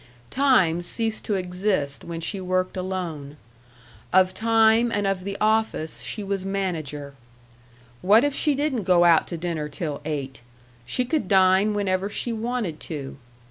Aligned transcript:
Time 0.31 0.81
ceased 0.81 1.25
to 1.25 1.35
exist 1.35 2.03
when 2.03 2.19
she 2.19 2.41
worked 2.41 2.75
alone. 2.75 3.37
Of 4.11 4.33
time 4.33 4.91
and 4.91 5.05
of 5.05 5.23
the 5.23 5.37
office 5.39 6.01
she 6.01 6.23
was 6.23 6.43
manager. 6.43 7.13
What 8.01 8.23
if 8.23 8.33
she 8.33 8.55
didn't 8.55 8.81
go 8.81 9.03
out 9.03 9.27
to 9.27 9.37
dinner 9.37 9.69
till 9.69 10.01
eight? 10.03 10.41
She 10.87 11.05
could 11.05 11.27
dine 11.27 11.75
whenever 11.75 12.09
she 12.09 12.33
wanted 12.33 12.79
to. 12.79 13.17